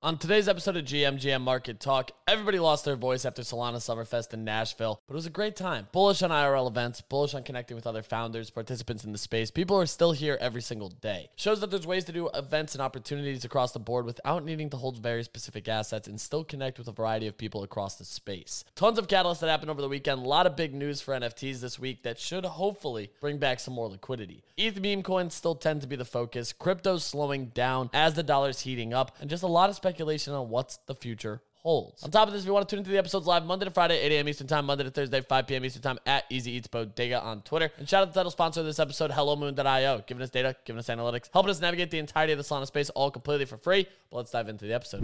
[0.00, 4.44] On today's episode of GMGM Market Talk, everybody lost their voice after Solana Summerfest in
[4.44, 5.88] Nashville, but it was a great time.
[5.90, 9.50] Bullish on IRL events, bullish on connecting with other founders, participants in the space.
[9.50, 11.30] People are still here every single day.
[11.34, 14.76] Shows that there's ways to do events and opportunities across the board without needing to
[14.76, 18.64] hold very specific assets and still connect with a variety of people across the space.
[18.76, 21.58] Tons of catalysts that happened over the weekend, a lot of big news for NFTs
[21.58, 24.44] this week that should hopefully bring back some more liquidity.
[24.56, 28.60] ETH meme coins still tend to be the focus, crypto's slowing down as the dollar's
[28.60, 32.02] heating up, and just a lot of speculation on what's the future holds.
[32.02, 33.70] On top of this, if you want to tune into the episodes live Monday to
[33.70, 34.28] Friday, 8 a.m.
[34.28, 35.64] Eastern Time, Monday to Thursday, 5 p.m.
[35.64, 37.70] Eastern Time at Easy Eats Bodega on Twitter.
[37.78, 40.78] And shout out to the title sponsor of this episode, HelloMoon.io, giving us data, giving
[40.78, 43.86] us analytics, helping us navigate the entirety of the Solana space all completely for free.
[44.10, 45.02] But let's dive into the episode.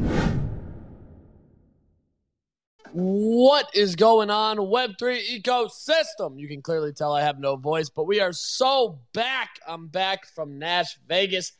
[2.93, 6.39] What is going on, Web3 ecosystem?
[6.39, 9.59] You can clearly tell I have no voice, but we are so back.
[9.67, 11.53] I'm back from Nash Vegas.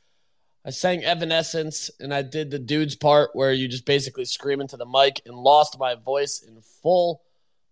[0.67, 4.79] I sang Evanescence and I did the dudes part where you just basically scream into
[4.79, 7.23] the mic and lost my voice in full.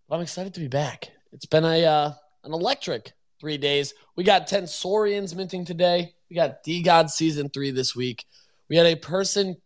[0.08, 1.10] But I'm excited to be back.
[1.32, 2.12] It's been a uh,
[2.44, 3.94] an electric three days.
[4.14, 6.14] We got Tensorians minting today.
[6.28, 8.26] We got DeGod season three this week.
[8.68, 9.56] We had a person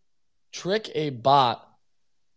[0.53, 1.69] trick a bot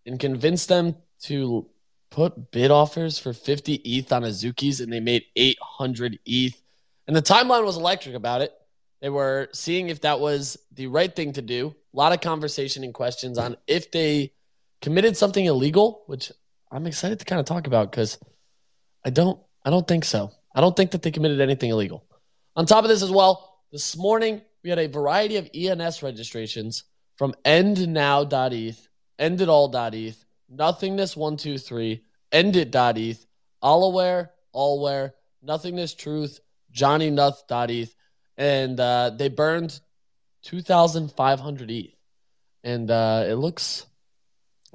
[0.07, 1.67] and convince them to
[2.09, 6.59] put bid offers for 50 ETH on Azuki's and they made 800 ETH.
[7.07, 8.53] And the timeline was electric about it.
[9.01, 11.75] They were seeing if that was the right thing to do.
[11.93, 14.33] A lot of conversation and questions on if they
[14.81, 16.31] committed something illegal, which
[16.71, 18.19] I'm excited to kind of talk about because
[19.05, 20.31] I don't I don't think so.
[20.53, 22.05] I don't think that they committed anything illegal.
[22.55, 26.83] On top of this as well, this morning we had a variety of ENS registrations
[27.15, 28.87] from endnow.eth,
[29.19, 33.25] enditall.eth, nothingness123, endit.eth,
[33.63, 35.11] allaware, allware,
[35.41, 36.39] nothingness truth,
[36.73, 37.95] johnnynuth.eth,
[38.39, 39.79] and uh, they burned
[40.43, 41.93] 2,500 ETH,
[42.63, 43.85] and uh, it looks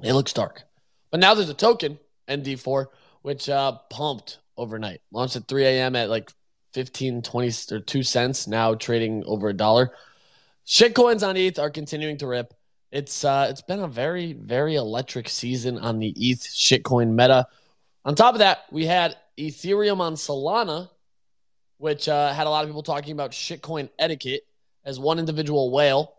[0.01, 0.63] it looks dark.
[1.11, 1.99] But now there's a token
[2.29, 2.85] ND4
[3.23, 5.95] which uh, pumped overnight, launched at 3 a.m.
[5.95, 6.31] at like
[6.73, 9.91] 15, 20 or two cents, now trading over a dollar.
[10.67, 12.53] Shitcoins on ETH are continuing to rip.
[12.91, 17.47] It's uh, it's been a very very electric season on the ETH shitcoin meta.
[18.05, 20.89] On top of that, we had Ethereum on Solana
[21.77, 24.43] which uh, had a lot of people talking about shitcoin etiquette
[24.83, 26.13] as one individual whale,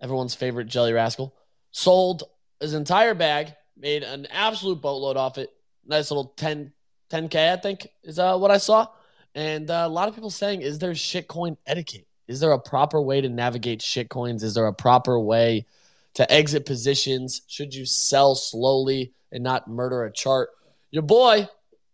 [0.00, 1.34] everyone's favorite jelly rascal,
[1.70, 2.24] sold
[2.60, 5.50] his entire bag, made an absolute boatload off it.
[5.86, 6.72] Nice little 10,
[7.10, 8.88] 10K, I think, is uh, what I saw.
[9.34, 12.06] And uh, a lot of people saying, is there shitcoin etiquette?
[12.26, 14.42] Is there a proper way to navigate shitcoins?
[14.42, 15.66] Is there a proper way
[16.14, 17.42] to exit positions?
[17.46, 20.48] Should you sell slowly and not murder a chart?
[20.90, 21.48] Your boy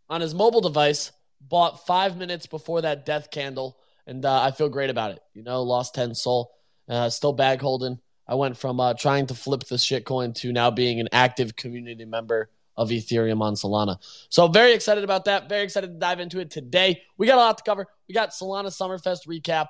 [0.08, 1.10] on his mobile device
[1.52, 3.76] bought five minutes before that death candle,
[4.06, 5.20] and uh, I feel great about it.
[5.34, 6.50] You know, lost 10 SOL,
[6.88, 8.00] uh, still bag holding.
[8.26, 12.06] I went from uh, trying to flip the shitcoin to now being an active community
[12.06, 13.98] member of Ethereum on Solana.
[14.30, 15.50] So very excited about that.
[15.50, 17.02] Very excited to dive into it today.
[17.18, 17.86] We got a lot to cover.
[18.08, 19.68] We got Solana Summerfest recap.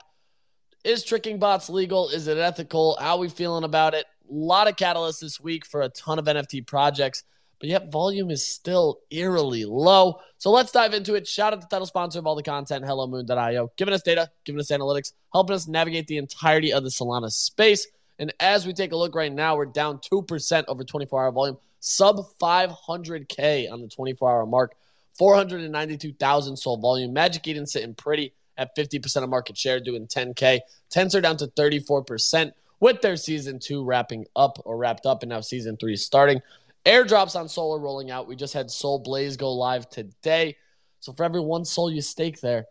[0.85, 2.11] Is tricking bots legal?
[2.11, 2.97] Is it ethical?
[3.01, 4.07] How we feeling about it?
[4.31, 7.25] A lot of catalysts this week for a ton of NFT projects
[7.63, 10.19] but yet volume is still eerily low.
[10.39, 11.29] So let's dive into it.
[11.29, 14.59] Shout out to the title sponsor of all the content, HelloMoon.io, giving us data, giving
[14.59, 17.87] us analytics, helping us navigate the entirety of the Solana space.
[18.19, 21.57] And as we take a look right now, we're down 2% over 24 hour volume,
[21.79, 24.75] sub 500K on the 24 hour mark,
[25.17, 27.13] 492,000 sold volume.
[27.13, 30.59] Magic Eden sitting pretty at 50% of market share, doing 10K.
[30.91, 35.41] Tensor down to 34% with their season two wrapping up or wrapped up, and now
[35.41, 36.43] season three starting.
[36.85, 38.27] Airdrops on Solar rolling out.
[38.27, 40.57] We just had SolBlaze go live today.
[41.01, 42.67] So for every one SOL you stake there,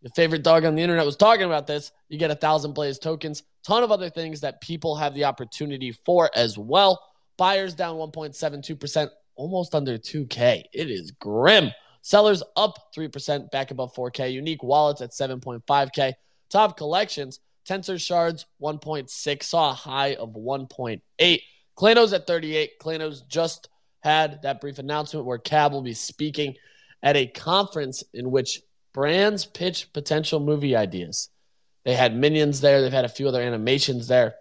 [0.00, 1.90] your favorite dog on the internet was talking about this.
[2.08, 3.42] You get a thousand Blaze tokens.
[3.66, 7.00] Ton of other things that people have the opportunity for as well.
[7.38, 10.64] Buyers down 1.72%, almost under 2K.
[10.72, 11.70] It is grim.
[12.02, 14.30] Sellers up 3%, back above 4K.
[14.32, 16.12] Unique wallets at 7.5K.
[16.50, 21.40] Top collections, Tensor Shards 1.6, saw a high of 1.8.
[21.76, 22.78] Clayno's at 38.
[22.80, 23.68] Clayno's just
[24.00, 26.54] had that brief announcement where Cab will be speaking
[27.02, 28.60] at a conference in which
[28.92, 31.28] brands pitch potential movie ideas.
[31.84, 32.80] They had Minions there.
[32.80, 34.34] They've had a few other animations there.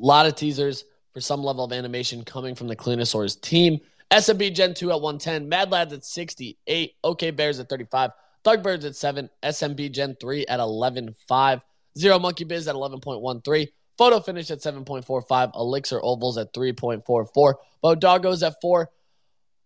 [0.00, 3.80] A lot of teasers for some level of animation coming from the Claynosaurz team.
[4.10, 5.48] SMB Gen 2 at 110.
[5.48, 6.92] Mad Lads at 68.
[7.02, 8.10] OK Bears at 35.
[8.44, 9.30] Thugbirds at 7.
[9.42, 11.60] SMB Gen 3 at 11.5.
[11.96, 13.68] Zero Monkey Biz at 11.13.
[13.96, 15.54] Photo finish at 7.45.
[15.54, 17.54] Elixir Ovals at 3.44.
[17.82, 18.90] Bodogos at 4.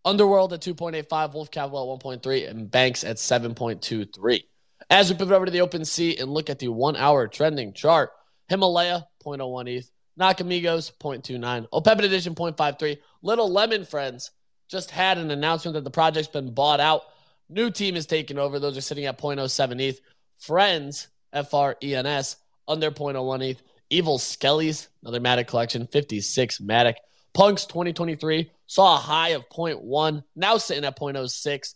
[0.04, 1.34] Underworld at 2.85.
[1.34, 2.48] Wolf Capital at 1.3.
[2.48, 4.44] And Banks at 7.23.
[4.90, 7.72] As we pivot over to the open sea and look at the one hour trending
[7.72, 8.10] chart,
[8.48, 12.98] Himalaya 0.01 ETH, Nakamigos 0.29, Opepen Edition 0.53.
[13.22, 14.30] Little Lemon Friends
[14.68, 17.02] just had an announcement that the project's been bought out.
[17.48, 18.58] New team is taking over.
[18.58, 20.00] Those are sitting at 0.07 ETH.
[20.38, 22.36] Friends, F R E N S,
[22.66, 23.62] under 0.01 ETH.
[23.90, 26.94] Evil Skellies, another Matic collection, 56 Matic.
[27.34, 31.74] Punks 2023 saw a high of 0.1, now sitting at 0.06.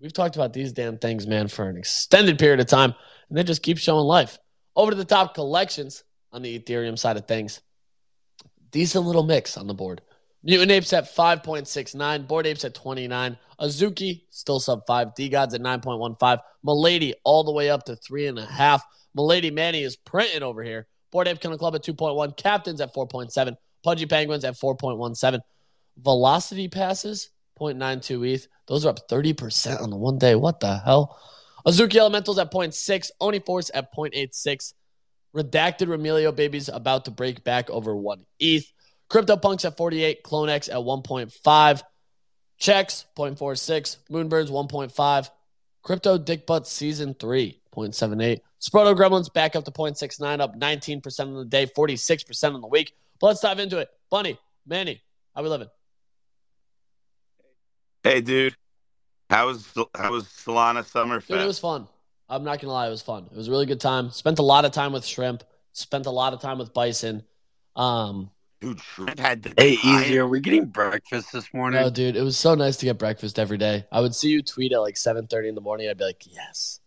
[0.00, 2.94] We've talked about these damn things, man, for an extended period of time,
[3.28, 4.38] and they just keep showing life.
[4.76, 7.60] Over to the top collections on the Ethereum side of things.
[8.70, 10.00] Decent little mix on the board.
[10.42, 16.38] Mutant Apes at 5.69, Bored Apes at 29, Azuki still sub 5, DeGods at 9.15,
[16.62, 18.80] Milady all the way up to 3.5.
[19.14, 20.86] Milady Manny is printing over here.
[21.14, 25.38] Bored Ape Kennel Club at 2.1, Captains at 4.7, Pudgy Penguins at 4.17,
[25.96, 28.48] Velocity Passes 0.92 ETH.
[28.66, 30.34] Those are up 30% on the one day.
[30.34, 31.16] What the hell?
[31.64, 34.74] Azuki Elementals at 0.6, Oni Force at 0.86.
[35.36, 38.66] Redacted Remilio Babies about to break back over one ETH.
[39.08, 41.82] Crypto Punks at 48, CloneX at 1.5,
[42.58, 45.30] Checks 0.46, Moonbirds 1.5,
[45.84, 48.40] Crypto Dick Butt Season 3 0.78.
[48.60, 52.94] Sproto Gremlins back up to 0.69, up 19% on the day, 46% on the week.
[53.20, 53.88] But let's dive into it.
[54.10, 55.02] Bunny, Manny,
[55.34, 55.68] how we living?
[58.02, 58.54] Hey, dude.
[59.30, 61.28] How was how was Solana Summerfest?
[61.28, 61.88] Dude, it was fun.
[62.28, 63.26] I'm not gonna lie, it was fun.
[63.30, 64.10] It was a really good time.
[64.10, 65.42] Spent a lot of time with shrimp.
[65.72, 67.22] Spent a lot of time with bison.
[67.74, 68.30] Um,
[68.60, 70.02] dude, shrimp had the Hey, time.
[70.04, 70.18] easy.
[70.18, 71.80] Are we getting breakfast this morning?
[71.80, 73.86] no, dude, it was so nice to get breakfast every day.
[73.90, 75.88] I would see you tweet at like 7:30 in the morning.
[75.88, 76.80] I'd be like, yes,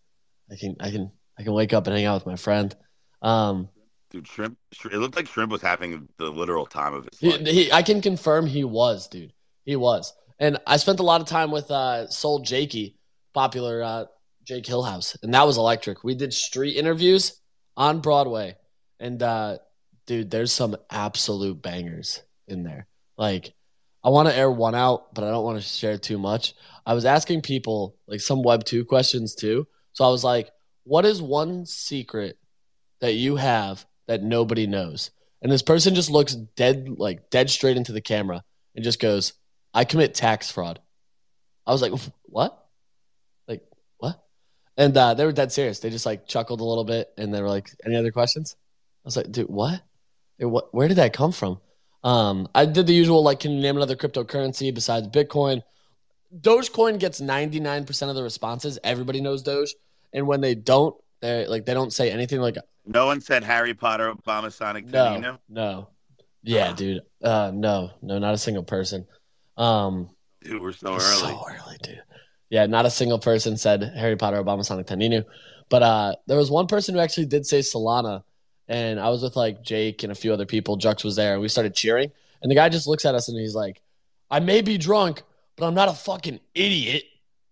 [0.52, 2.76] I can, I can, I can wake up and hang out with my friend.
[3.22, 3.70] Um,
[4.10, 4.58] Dude, shrimp.
[4.86, 7.46] It looked like shrimp was having the literal time of his he, life.
[7.46, 9.34] he, I can confirm he was, dude.
[9.66, 12.96] He was, and I spent a lot of time with uh, Soul Jakey,
[13.34, 14.06] popular uh,
[14.46, 16.06] Jake Hillhouse, and that was electric.
[16.06, 17.42] We did street interviews
[17.76, 18.56] on Broadway,
[18.98, 19.58] and uh,
[20.06, 22.88] dude, there's some absolute bangers in there.
[23.18, 23.54] Like,
[24.06, 26.54] I want to air one out, but I don't want to share too much.
[26.86, 29.68] I was asking people like some Web two questions too,
[29.98, 30.52] so I was like,
[30.84, 32.38] "What is one secret
[33.00, 35.10] that you have that nobody knows?"
[35.42, 38.44] And this person just looks dead, like dead straight into the camera,
[38.76, 39.34] and just goes,
[39.74, 40.80] "I commit tax fraud."
[41.66, 41.94] I was like,
[42.26, 42.64] "What?"
[43.48, 43.64] Like
[43.98, 44.24] what?
[44.78, 45.80] And uh, they were dead serious.
[45.80, 48.56] They just like chuckled a little bit, and they were like, "Any other questions?"
[49.04, 49.82] I was like, "Dude, what?
[50.38, 50.72] What?
[50.76, 51.60] Where did that come from?"
[52.04, 55.64] Um, I did the usual, like, can you name another cryptocurrency besides Bitcoin?
[56.40, 58.78] Dogecoin gets ninety nine percent of the responses.
[58.84, 59.74] Everybody knows Doge,
[60.14, 62.40] and when they don't, they like they don't say anything.
[62.40, 64.86] Like, No one said Harry Potter, Obama, Sonic.
[64.86, 65.90] no, You know, no,
[66.44, 66.76] yeah, Ah.
[66.76, 69.06] dude, uh, no, no, not a single person.
[69.58, 70.10] Um,
[70.42, 71.00] dude, we're so early.
[71.02, 72.02] So early, dude.
[72.50, 75.26] Yeah, not a single person said Harry Potter, Obama, Sonic, 10 Inu.
[75.70, 78.24] But uh, there was one person who actually did say Solana,
[78.70, 80.78] and I was with like Jake and a few other people.
[80.78, 82.10] Jux was there, and we started cheering.
[82.42, 83.82] And the guy just looks at us and he's like,
[84.32, 85.24] "I may be drunk,
[85.58, 87.04] but I'm not a fucking idiot."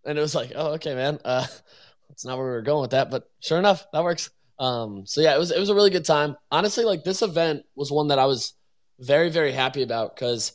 [0.05, 1.19] And it was like, "Oh, okay, man.
[1.25, 1.45] Uh,
[2.15, 5.19] that's not where we were going with that, but sure enough, that works." Um, so
[5.19, 6.37] yeah, it was it was a really good time.
[6.49, 8.53] Honestly, like this event was one that I was
[8.99, 10.53] very very happy about because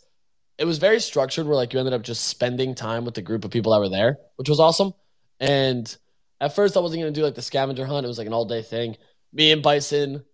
[0.56, 3.44] it was very structured where like you ended up just spending time with the group
[3.44, 4.94] of people that were there, which was awesome.
[5.38, 5.94] And
[6.40, 8.06] at first I wasn't gonna do like the scavenger hunt.
[8.06, 8.96] It was like an all day thing.
[9.32, 10.24] Me and Bison,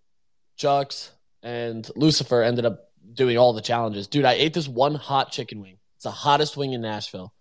[0.57, 1.09] Jux,
[1.43, 4.07] and Lucifer ended up doing all the challenges.
[4.07, 5.77] Dude, I ate this one hot chicken wing.
[5.95, 7.33] It's the hottest wing in Nashville.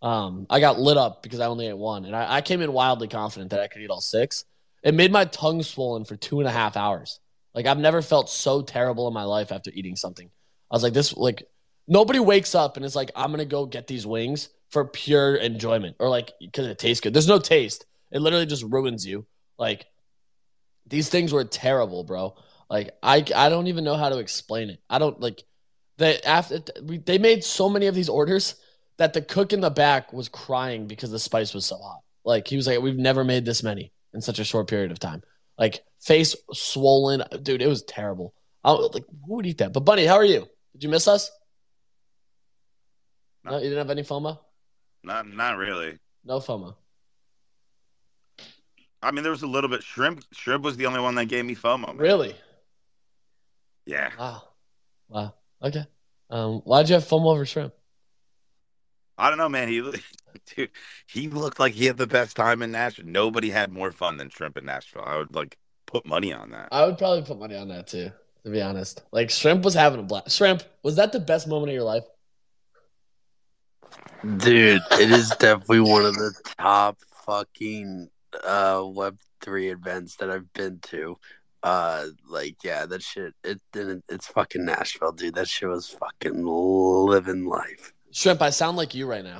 [0.00, 2.72] Um, I got lit up because I only ate one, and I, I came in
[2.72, 4.44] wildly confident that I could eat all six.
[4.82, 7.18] It made my tongue swollen for two and a half hours.
[7.54, 10.30] Like I've never felt so terrible in my life after eating something.
[10.70, 11.42] I was like, this like
[11.88, 15.96] nobody wakes up and is like, I'm gonna go get these wings for pure enjoyment
[15.98, 17.14] or like because it tastes good.
[17.14, 17.86] There's no taste.
[18.12, 19.26] It literally just ruins you.
[19.58, 19.86] Like
[20.86, 22.36] these things were terrible, bro.
[22.70, 24.80] Like I I don't even know how to explain it.
[24.88, 25.42] I don't like
[25.96, 28.54] they after we, they made so many of these orders
[28.98, 32.00] that the cook in the back was crying because the spice was so hot.
[32.24, 34.98] Like he was like, we've never made this many in such a short period of
[34.98, 35.22] time.
[35.56, 37.62] Like face swollen, dude.
[37.62, 38.34] It was terrible.
[38.64, 39.72] I was like who would eat that?
[39.72, 40.46] But Bunny, how are you?
[40.72, 41.30] Did you miss us?
[43.44, 44.38] No, you didn't have any FOMO.
[45.02, 45.98] Not, not really.
[46.24, 46.74] No FOMO.
[49.00, 49.82] I mean, there was a little bit.
[49.82, 51.86] Shrimp, shrimp was the only one that gave me FOMO.
[51.86, 51.96] man.
[51.96, 52.34] Really?
[53.86, 54.10] Yeah.
[54.18, 54.42] Wow.
[55.08, 55.34] Wow.
[55.62, 55.86] Okay.
[56.30, 57.72] Um, why'd you have FOMO over shrimp?
[59.18, 59.68] I don't know, man.
[59.68, 59.80] He,
[60.56, 60.70] dude,
[61.06, 63.06] he looked like he had the best time in Nashville.
[63.06, 65.04] Nobody had more fun than shrimp in Nashville.
[65.04, 66.68] I would like put money on that.
[66.72, 68.10] I would probably put money on that too,
[68.44, 69.02] to be honest.
[69.12, 70.36] Like shrimp was having a blast.
[70.36, 72.04] Shrimp, was that the best moment of your life?
[74.22, 78.08] Dude, it is definitely one of the top fucking
[78.44, 81.16] uh Web three events that I've been to.
[81.62, 83.34] Uh, like yeah, that shit.
[83.42, 84.04] It didn't.
[84.08, 85.34] It's fucking Nashville, dude.
[85.34, 89.38] That shit was fucking living life, Shrimp, I sound like you right now.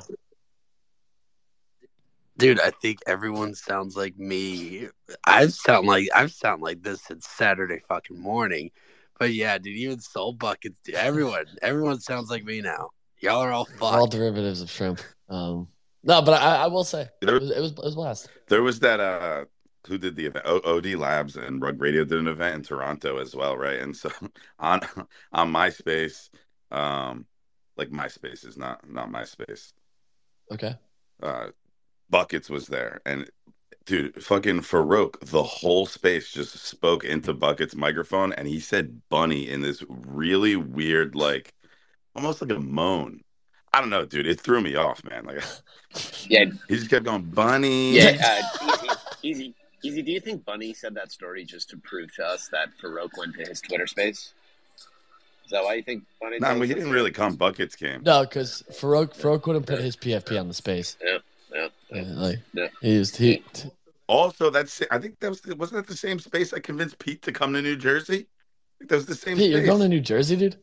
[2.37, 2.59] dude.
[2.59, 4.87] I think everyone sounds like me.
[5.25, 8.71] I sound like I sound like this since Saturday fucking morning.
[9.19, 9.75] But yeah, dude.
[9.77, 10.95] Even Soul Buckets, dude.
[10.95, 12.89] Everyone, everyone sounds like me now.
[13.19, 15.01] Y'all are all We're all derivatives of shrimp.
[15.27, 15.67] Um,
[16.03, 18.29] no, but I, I will say it was, it was it was blast.
[18.47, 19.45] There was that uh
[19.87, 20.45] who did the event?
[20.47, 23.79] O- OD Labs and Rug Radio did an event in Toronto as well, right?
[23.79, 24.09] And so
[24.59, 24.81] on
[25.33, 26.29] on MySpace,
[26.71, 27.25] um,
[27.79, 29.73] like MySpace is not not MySpace.
[30.51, 30.75] Okay.
[31.21, 31.47] Uh,
[32.09, 33.29] Buckets was there, and
[33.85, 39.49] dude, fucking Farouk, the whole space just spoke into Buckets' microphone, and he said "bunny"
[39.49, 41.53] in this really weird, like
[42.15, 43.21] almost like a moan.
[43.71, 44.27] I don't know, dude.
[44.27, 45.25] It threw me off, man.
[45.25, 45.43] Like
[46.27, 47.93] Yeah, he just kept going bunny.
[47.95, 48.41] yeah.
[48.61, 50.01] Uh, easy, easy, easy.
[50.01, 53.35] Do you think Bunny said that story just to prove to us that Farouk went
[53.35, 54.33] to his Twitter space?
[55.49, 56.37] Is that why you think Bunny?
[56.37, 57.33] No, told well, he didn't really come.
[57.35, 58.03] Buckets came.
[58.03, 60.95] No, because Farouk Farouk wouldn't put his PFP on the space.
[61.03, 61.17] Yeah,
[61.51, 61.67] yeah.
[61.91, 62.67] Yeah, like Yeah.
[62.81, 63.41] he used he.
[64.05, 67.31] Also, that's I think that was wasn't that the same space I convinced Pete to
[67.31, 68.27] come to New Jersey.
[68.81, 69.55] That was the same Pete, space.
[69.57, 70.57] you're going to New Jersey, dude.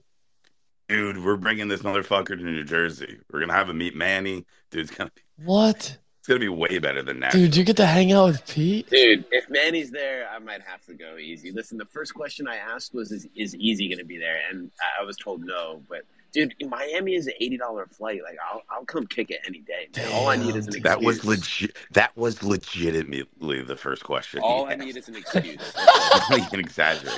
[0.88, 3.18] Dude, we're bringing this motherfucker to New Jersey.
[3.32, 4.46] We're gonna have him meet Manny.
[4.70, 7.30] Dude, it's gonna be, What, it's gonna be way better than that.
[7.30, 7.54] dude?
[7.54, 8.90] You get to hang out with Pete.
[8.90, 11.52] Dude, if Manny's there, I might have to go easy.
[11.52, 14.72] Listen, the first question I asked was, "Is, is Easy going to be there?" And
[14.80, 15.82] I- I was told no.
[15.88, 16.02] But
[16.32, 18.22] dude, Miami is an eighty dollar flight.
[18.24, 19.86] Like, I'll I'll come kick it any day.
[19.96, 20.10] Man.
[20.12, 20.82] All I need is an excuse.
[20.82, 21.76] That was legit.
[21.92, 24.40] That was legitimately the first question.
[24.42, 25.60] All he I need is an excuse.
[26.34, 27.14] He can exaggerate.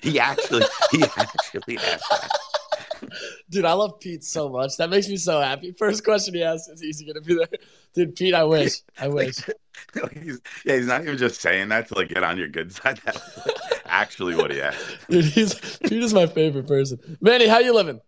[0.00, 2.30] He actually, he actually asked that.
[3.50, 4.76] Dude, I love Pete so much.
[4.76, 5.72] That makes me so happy.
[5.72, 7.48] First question he asked is easy gonna be there.
[7.94, 8.82] Dude, Pete, I wish.
[9.00, 9.36] I wish.
[10.12, 13.00] he's, yeah, he's not even just saying that to like get on your good side.
[13.04, 14.98] That's like actually what he asked.
[15.08, 16.98] Dude, he's Pete is my favorite person.
[17.20, 18.00] Manny, how you living?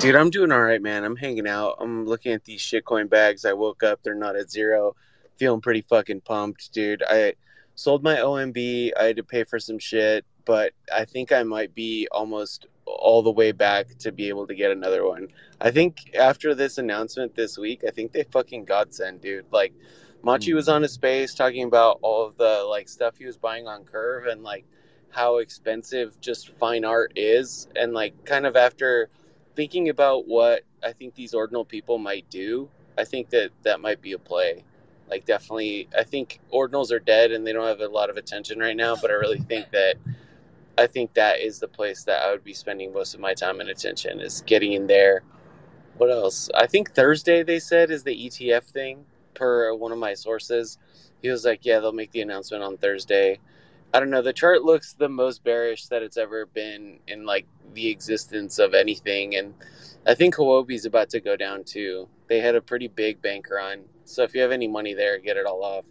[0.00, 1.04] Dude, I'm doing all right, man.
[1.04, 1.76] I'm hanging out.
[1.80, 3.44] I'm looking at these shitcoin bags.
[3.44, 4.96] I woke up, they're not at zero.
[5.36, 7.02] Feeling pretty fucking pumped, dude.
[7.08, 7.34] I
[7.76, 8.90] sold my OMB.
[8.98, 13.22] I had to pay for some shit, but I think I might be almost all
[13.22, 15.28] the way back to be able to get another one.
[15.60, 19.46] I think after this announcement this week, I think they fucking godsend, dude.
[19.50, 19.72] Like,
[20.22, 20.72] Machi was hmm.
[20.72, 24.26] on his space talking about all of the like stuff he was buying on Curve
[24.26, 24.64] and like
[25.10, 29.08] how expensive just fine art is, and like kind of after
[29.54, 34.00] thinking about what I think these ordinal people might do, I think that that might
[34.00, 34.64] be a play.
[35.08, 38.58] Like, definitely, I think ordinals are dead and they don't have a lot of attention
[38.58, 39.96] right now, but I really think that
[40.76, 43.60] I think that is the place that I would be spending most of my time
[43.60, 45.22] and attention is getting in there.
[45.96, 46.50] What else?
[46.54, 49.04] I think Thursday they said is the ETF thing
[49.34, 50.78] per one of my sources.
[51.22, 53.38] He was like, "Yeah, they'll make the announcement on Thursday."
[53.92, 54.22] I don't know.
[54.22, 58.74] The chart looks the most bearish that it's ever been in like the existence of
[58.74, 59.54] anything, and
[60.04, 62.08] I think Huobi's about to go down too.
[62.26, 65.36] They had a pretty big bank run, so if you have any money there, get
[65.36, 65.84] it all off.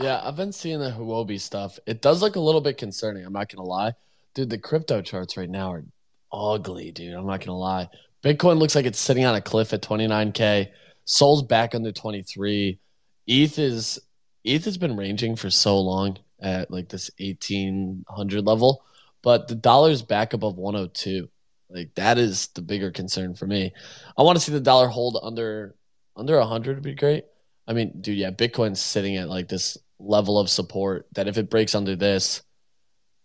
[0.00, 1.78] Yeah, I've been seeing the Huobi stuff.
[1.86, 3.24] It does look a little bit concerning.
[3.24, 3.94] I'm not gonna lie,
[4.34, 4.50] dude.
[4.50, 5.84] The crypto charts right now are
[6.32, 7.14] ugly, dude.
[7.14, 7.88] I'm not gonna lie.
[8.22, 10.68] Bitcoin looks like it's sitting on a cliff at 29k.
[11.04, 12.78] Sol's back under 23.
[13.26, 14.00] ETH is
[14.44, 18.84] ETH has been ranging for so long at like this 1800 level,
[19.22, 21.28] but the dollar's back above 102.
[21.70, 23.72] Like that is the bigger concern for me.
[24.16, 25.74] I want to see the dollar hold under
[26.16, 27.24] under 100 would be great.
[27.66, 31.50] I mean, dude, yeah, Bitcoin's sitting at like this level of support that if it
[31.50, 32.42] breaks under this,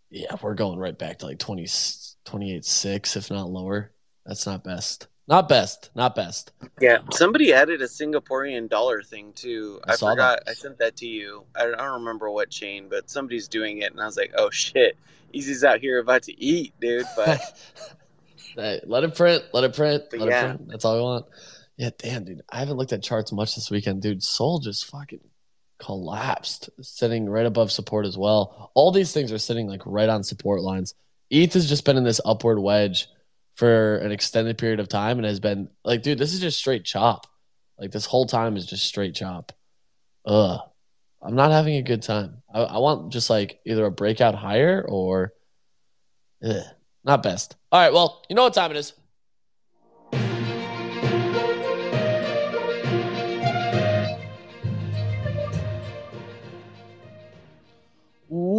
[0.10, 1.68] yeah, we're going right back to like 20,
[2.26, 3.92] 28 6, if not lower.
[4.26, 5.08] That's not best.
[5.28, 5.92] Not best.
[5.94, 6.52] Not best.
[6.82, 9.80] Yeah, somebody added a Singaporean dollar thing too.
[9.88, 10.40] I I, forgot.
[10.48, 11.46] I sent that to you.
[11.56, 14.34] I don't, I don't remember what chain, but somebody's doing it, and I was like,
[14.36, 14.98] "Oh shit,
[15.32, 17.40] Easy's out here about to eat, dude." But
[18.56, 19.44] Hey, let it print.
[19.54, 20.06] Let it print.
[20.10, 20.40] But Let yeah.
[20.40, 20.70] it print.
[20.70, 21.26] That's all I want.
[21.78, 22.42] Yeah, damn, dude.
[22.50, 24.24] I haven't looked at charts much this weekend, dude.
[24.24, 25.22] Sol just fucking
[25.80, 28.72] collapsed, sitting right above support as well.
[28.76, 30.94] All these things are sitting like right on support lines.
[31.30, 33.08] ETH has just been in this upward wedge
[33.56, 36.86] for an extended period of time and has been like, dude, this is just straight
[36.86, 37.28] chop.
[37.78, 39.52] Like this whole time is just straight chop.
[40.26, 40.60] Ugh.
[41.22, 42.42] I'm not having a good time.
[42.54, 45.34] I, I want just like either a breakout higher or
[46.44, 46.64] ugh,
[47.04, 47.56] not best.
[47.72, 48.94] All right, well, you know what time it is.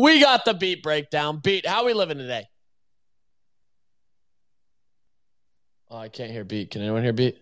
[0.00, 1.40] We got the beat breakdown.
[1.40, 2.49] Beat, how we living today?
[5.90, 6.71] Oh, I can't hear beat.
[6.71, 7.37] Can anyone hear beat?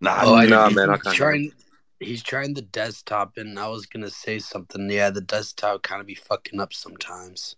[0.00, 0.88] Nah, Oh, I dude, know, he- man.
[0.88, 1.52] I I'm can't trying.
[2.00, 4.88] He's trying the desktop, and I was gonna say something.
[4.88, 7.56] Yeah, the desktop kind of be fucking up sometimes.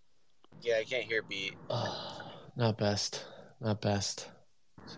[0.60, 1.54] Yeah, I can't hear beat.
[2.56, 3.24] not best.
[3.60, 4.28] Not best.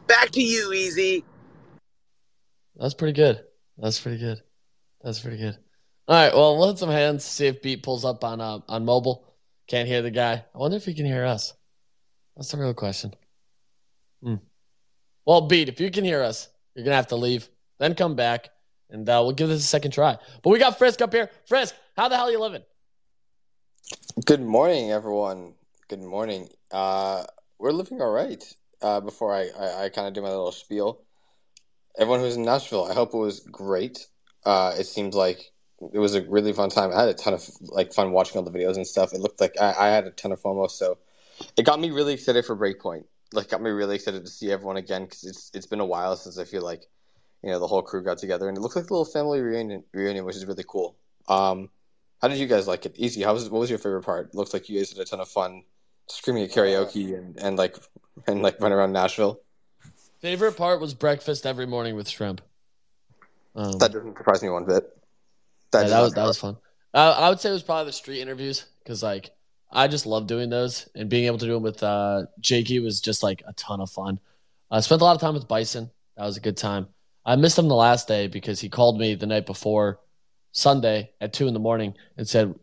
[0.07, 1.25] Back to you, Easy.
[2.77, 3.45] That's pretty good.
[3.77, 4.41] That's pretty good.
[5.03, 5.59] That's pretty good.
[6.13, 6.35] All right.
[6.35, 7.25] Well, hit some hands.
[7.25, 9.25] See if Beat pulls up on uh, on mobile.
[9.67, 10.45] Can't hear the guy.
[10.55, 11.55] I wonder if he can hear us.
[12.37, 13.15] That's the real question.
[14.23, 14.35] Hmm.
[15.25, 18.51] Well, Beat, if you can hear us, you're gonna have to leave, then come back,
[18.91, 20.19] and uh, we'll give this a second try.
[20.43, 21.31] But we got Frisk up here.
[21.47, 22.63] Frisk, how the hell are you living?
[24.27, 25.55] Good morning, everyone.
[25.89, 26.51] Good morning.
[26.71, 27.25] Uh,
[27.59, 28.45] we're living all right.
[28.83, 31.05] Uh, before I, I, I kind of do my little spiel,
[31.99, 34.09] everyone who's in Nashville, I hope it was great.
[34.45, 35.53] Uh, it seems like
[35.93, 36.91] it was a really fun time.
[36.93, 39.13] I had a ton of like fun watching all the videos and stuff.
[39.13, 40.99] It looked like I, I had a ton of FOMO, so
[41.57, 43.05] it got me really excited for Breakpoint.
[43.33, 46.17] Like, got me really excited to see everyone again because it's it's been a while
[46.17, 46.87] since I feel like
[47.43, 49.85] you know the whole crew got together, and it looked like a little family reunion,
[49.93, 50.97] reunion, which is really cool.
[51.29, 51.71] Um,
[52.21, 52.95] how did you guys like it?
[52.97, 53.23] Easy.
[53.23, 54.29] How was what was your favorite part?
[54.29, 55.65] It looks like you guys had a ton of fun
[56.09, 57.77] screaming at karaoke and, and like
[58.27, 59.41] and like running around Nashville.
[60.21, 62.41] Favorite part was breakfast every morning with shrimp.
[63.57, 64.85] Um, That doesn't surprise me one bit.
[65.73, 66.57] Yeah, that was that was fun.
[66.95, 69.31] Uh, I would say it was probably the street interviews because like
[69.71, 73.01] I just love doing those and being able to do them with uh, Jakey was
[73.01, 74.21] just like a ton of fun.
[74.71, 75.91] I spent a lot of time with Bison.
[76.17, 76.89] That was a good time.
[77.25, 80.01] I missed him the last day because he called me the night before
[80.53, 82.55] Sunday at two in the morning and said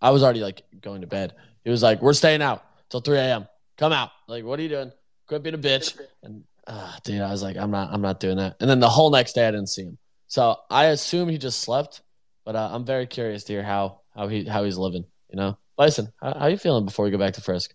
[0.00, 1.34] I was already like going to bed.
[1.64, 3.48] He was like, "We're staying out till three a.m.
[3.78, 4.92] Come out." Like, what are you doing?
[5.26, 5.98] Quit being a bitch.
[6.22, 8.56] And uh, dude, I was like, I'm not, I'm not doing that.
[8.60, 9.98] And then the whole next day, I didn't see him.
[10.28, 12.02] So I assume he just slept.
[12.44, 15.04] But uh, I'm very curious to hear how how he how he's living.
[15.30, 17.74] You know, Bison, how, how you feeling before we go back to Frisk?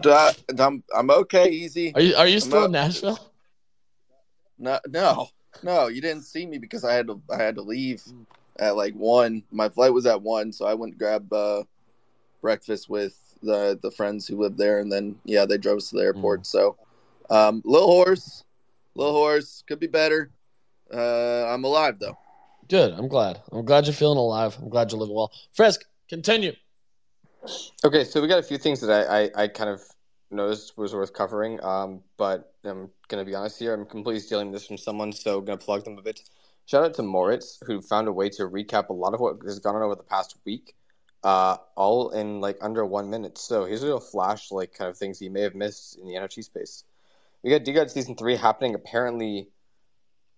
[0.00, 1.92] Duh, I'm I'm okay, easy.
[1.94, 2.66] Are you are you still up.
[2.66, 3.18] in Nashville?
[4.58, 5.28] No, no,
[5.62, 5.88] no.
[5.88, 8.02] You didn't see me because I had to I had to leave
[8.58, 9.42] at like one.
[9.50, 11.62] My flight was at one, so I went to grab uh,
[12.40, 15.96] breakfast with the the friends who lived there, and then yeah, they drove us to
[15.96, 16.46] the airport.
[16.46, 16.76] So,
[17.30, 18.44] um, little horse,
[18.94, 20.30] little horse could be better.
[20.92, 22.18] Uh, I'm alive though.
[22.68, 22.92] Good.
[22.92, 23.40] I'm glad.
[23.50, 24.56] I'm glad you're feeling alive.
[24.60, 25.32] I'm glad you're living well.
[25.54, 26.52] Frisk, continue.
[27.82, 29.82] Okay, so we got a few things that I, I, I kind of
[30.30, 31.62] noticed was worth covering.
[31.64, 33.72] Um, but I'm gonna be honest here.
[33.72, 36.20] I'm completely stealing this from someone, so I'm gonna plug them a bit.
[36.66, 39.58] Shout out to Moritz, who found a way to recap a lot of what has
[39.58, 40.74] gone on over the past week,
[41.24, 43.38] uh, all in like under one minute.
[43.38, 46.14] So here's a little flash, like kind of things you may have missed in the
[46.14, 46.84] NFT space.
[47.42, 49.48] We got DGOD season three happening apparently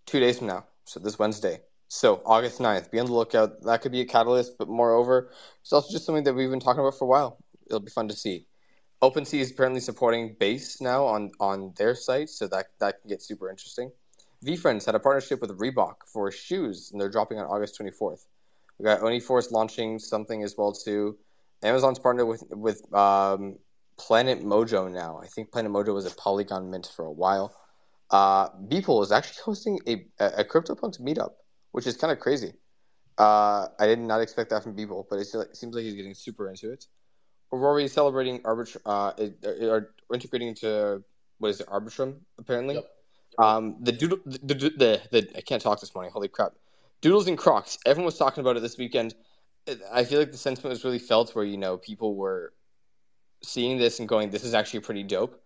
[0.06, 1.62] two days from now, so this Wednesday.
[1.92, 3.62] So August 9th, be on the lookout.
[3.62, 6.78] That could be a catalyst, but moreover, it's also just something that we've been talking
[6.78, 7.38] about for a while.
[7.66, 8.46] It'll be fun to see.
[9.02, 13.20] OpenSea is apparently supporting Base now on, on their site, so that, that can get
[13.20, 13.90] super interesting.
[14.46, 18.24] VeeFriends had a partnership with Reebok for shoes, and they're dropping on August 24th.
[18.78, 21.18] We got Uniforce launching something as well too.
[21.64, 23.58] Amazon's partnered with with um,
[23.98, 25.20] Planet Mojo now.
[25.20, 27.52] I think Planet Mojo was a Polygon mint for a while.
[28.10, 31.32] Uh, Beeple is actually hosting a a CryptoPunks meetup,
[31.72, 32.52] which is kind of crazy.
[33.18, 36.48] Uh, I did not expect that from Beeple, but it seems like he's getting super
[36.48, 36.86] into it.
[37.52, 41.02] Aurora is celebrating arbitra- uh, are integrating into
[41.38, 42.76] what is it, Arbitrum apparently.
[42.76, 42.84] Yep.
[43.38, 46.12] Um, the doodle, the, the, the, the I can't talk this morning.
[46.12, 46.52] Holy crap!
[47.00, 47.78] Doodles and Crocs.
[47.86, 49.14] Everyone was talking about it this weekend.
[49.92, 52.52] I feel like the sentiment was really felt where you know people were
[53.42, 55.40] seeing this and going, "This is actually pretty dope,"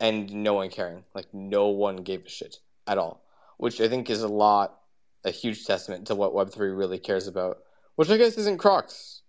[0.00, 1.04] and no one caring.
[1.14, 3.22] Like no one gave a shit at all,
[3.58, 4.78] which I think is a lot,
[5.26, 7.58] a huge testament to what Web three really cares about.
[7.96, 9.22] Which I guess isn't Crocs,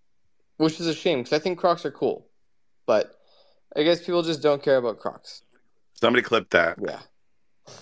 [0.57, 2.27] which is a shame because I think Crocs are cool,
[2.85, 3.15] but
[3.75, 5.41] I guess people just don't care about Crocs.
[5.93, 6.77] Somebody clip that.
[6.85, 6.99] Yeah,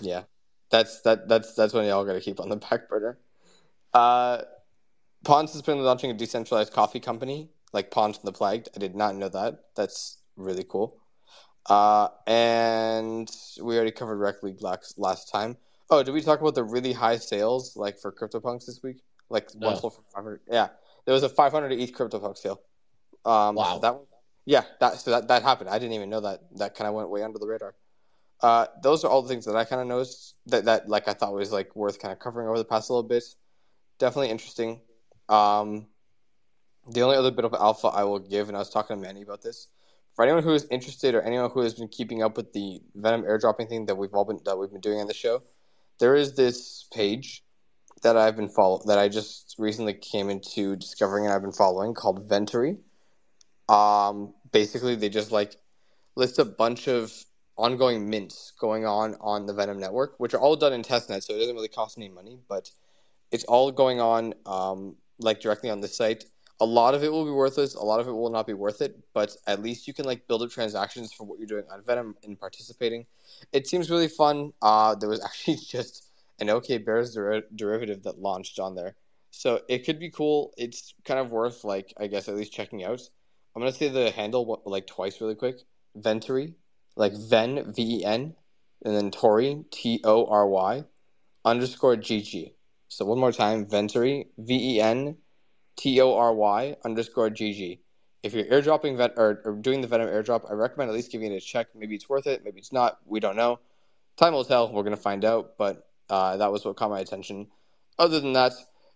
[0.00, 0.22] yeah.
[0.70, 1.28] That's that.
[1.28, 3.18] That's that's one y'all got to keep on the back burner.
[3.92, 4.42] Uh,
[5.24, 8.68] Pons has been launching a decentralized coffee company, like Pons and the Plagued.
[8.74, 9.60] I did not know that.
[9.74, 11.00] That's really cool.
[11.68, 13.28] Uh, and
[13.60, 15.56] we already covered Rec League last, last time.
[15.90, 19.02] Oh, did we talk about the really high sales like for CryptoPunks this week?
[19.28, 19.68] Like No.
[19.68, 20.40] one sold for 500.
[20.50, 20.68] Yeah,
[21.04, 22.60] there was a 500 ETH CryptoPunk sale.
[23.24, 23.74] Um, Wow.
[23.74, 24.06] So that one,
[24.44, 25.70] yeah, that so that that happened.
[25.70, 26.40] I didn't even know that.
[26.56, 27.74] That kind of went way under the radar.
[28.40, 31.14] Uh, those are all the things that I kind of noticed that that like I
[31.14, 33.24] thought was like worth kind of covering over the past little bit.
[33.98, 34.80] Definitely interesting.
[35.28, 35.86] Um,
[36.92, 39.22] the only other bit of alpha I will give, and I was talking to Manny
[39.22, 39.68] about this,
[40.14, 43.22] for anyone who is interested or anyone who has been keeping up with the Venom
[43.22, 45.42] airdropping thing that we've all been that we've been doing on the show,
[45.98, 47.42] there is this page
[48.02, 51.94] that I've been follow that I just recently came into discovering and I've been following
[51.94, 52.78] called Ventory.
[53.68, 55.56] Um, basically, they just like
[56.14, 57.12] list a bunch of
[57.56, 61.34] ongoing mints going on on the Venom network, which are all done in testnet, so
[61.34, 62.70] it doesn't really cost any money, but
[63.32, 66.24] it's all going on um, like directly on the site.
[66.60, 68.80] A lot of it will be worthless, a lot of it will not be worth
[68.80, 71.82] it, but at least you can like build up transactions for what you're doing on
[71.84, 73.06] Venom and participating.
[73.52, 74.52] It seems really fun.
[74.62, 78.96] Uh, there was actually just an OK Bears der- derivative that launched on there.
[79.30, 80.54] So it could be cool.
[80.56, 83.02] It's kind of worth like I guess at least checking out.
[83.54, 85.58] I'm gonna say the handle like twice really quick.
[85.94, 86.54] Ventory,
[86.94, 88.34] like Ven V E N,
[88.84, 90.84] and then Tory T O R Y,
[91.44, 92.54] underscore G G.
[92.88, 95.16] So one more time, Ventory V E N,
[95.76, 97.80] T O R Y underscore G G.
[98.22, 101.32] If you're airdropping vet or, or doing the Venom airdrop, I recommend at least giving
[101.32, 101.68] it a check.
[101.76, 102.42] Maybe it's worth it.
[102.44, 102.98] Maybe it's not.
[103.04, 103.60] We don't know.
[104.16, 104.72] Time will tell.
[104.72, 105.52] We're gonna find out.
[105.58, 107.46] But uh, that was what caught my attention.
[107.98, 108.52] Other than that,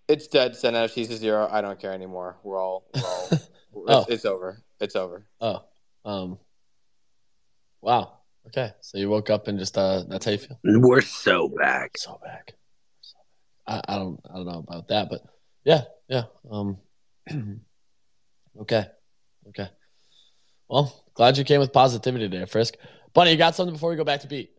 [0.08, 0.56] it's dead.
[0.56, 1.48] Send NFTs to zero.
[1.50, 2.38] I don't care anymore.
[2.42, 4.04] We're all, we're all it's, Oh.
[4.08, 4.62] it's over.
[4.80, 5.26] It's over.
[5.40, 5.62] Oh,
[6.04, 6.38] um,
[7.80, 8.14] wow.
[8.48, 10.58] Okay, so you woke up and just uh, that's how you feel.
[10.64, 11.96] We're so back.
[11.98, 12.54] So back.
[13.02, 13.16] So
[13.68, 13.84] back.
[13.88, 15.20] I, I don't I don't know about that, but
[15.64, 16.24] yeah, yeah.
[16.50, 16.76] Um,
[18.60, 18.84] okay,
[19.48, 19.68] okay.
[20.68, 22.74] Well, glad you came with positivity there, Frisk.
[23.14, 24.50] Bunny, you got something before we go back to beat?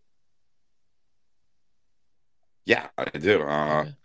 [2.65, 3.41] Yeah, I do.
[3.43, 3.95] Uh, Okay.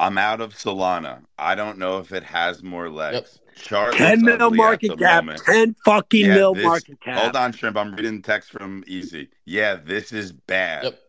[0.00, 1.22] I'm out of Solana.
[1.36, 3.40] I don't know if it has more legs.
[3.56, 5.24] Chart 10 mil market the cap.
[5.24, 5.42] moment.
[5.44, 7.18] 10 fucking Yeah, mil this- market cap.
[7.20, 7.76] Hold on, Shrimp.
[7.76, 9.28] I'm reading text from Easy.
[9.44, 10.84] Yeah, this is bad.
[10.84, 11.00] Yep.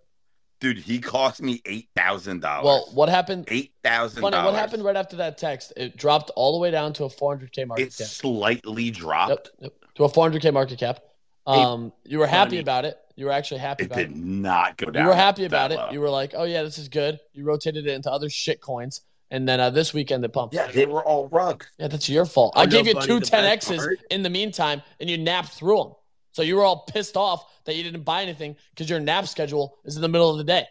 [0.59, 2.65] Dude, he cost me eight thousand dollars.
[2.65, 3.45] Well, what happened?
[3.49, 4.43] eight thousand dollars.
[4.45, 5.71] what happened right after that text?
[5.77, 8.07] It dropped all the way down to a 400k market It cap.
[8.07, 9.51] slightly dropped.
[9.59, 10.99] yep, to a 400k market cap.
[11.47, 12.59] Um, you were happy Bunny.
[12.59, 12.97] about it.
[13.15, 14.15] You were actually happy It about did it.
[14.17, 15.03] not go down.
[15.03, 15.79] You were happy about it.
[15.91, 19.01] You were like, "Oh yeah, this is good." You rotated it into other shit coins,
[19.31, 20.53] and then uh, this weekend it pumped.
[20.53, 21.67] yeah, they were all rugs.
[21.79, 22.53] Yeah, that's your fault.
[22.55, 25.93] Oh, I gave no, you two 10x's in the meantime, and you napped through them.
[26.31, 29.77] So you were all pissed off that you didn't buy anything because your nap schedule
[29.85, 30.65] is in the middle of the day.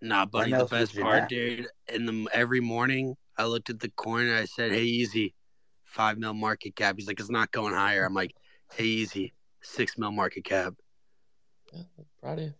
[0.00, 1.28] Nah, buddy, the best part, nap?
[1.28, 1.66] dude.
[1.88, 5.34] In the every morning, I looked at the coin and I said, "Hey, easy,
[5.84, 8.34] five mil market cap." He's like, "It's not going higher." I'm like,
[8.72, 10.74] "Hey, easy, six mil market cap.
[11.72, 11.82] Yeah,
[12.20, 12.54] proud of you.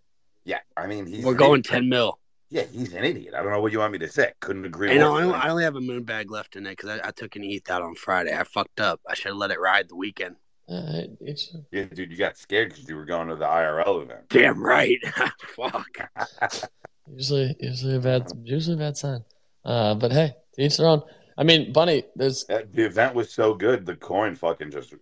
[0.45, 1.73] Yeah, I mean, he's We're going idiot.
[1.73, 3.35] ten mil." Yeah, he's an idiot.
[3.35, 4.33] I don't know what you want me to say.
[4.41, 6.91] Couldn't agree And I only, I only have a moon bag left in it because
[6.91, 8.33] I, I took an ETH out on Friday.
[8.33, 9.01] I fucked up.
[9.09, 10.37] I should have let it ride the weekend.
[10.69, 14.29] Uh, it's Yeah, dude, you got scared because you were going to the IRL event.
[14.29, 14.99] Damn right.
[15.57, 16.11] Fuck.
[17.15, 19.25] usually usually a bad usually a bad sign.
[19.65, 21.03] Uh, but hey, to each their own.
[21.39, 24.95] I mean, Bunny, there's That- the event was so good, the coin fucking just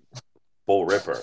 [0.66, 1.18] full ripper.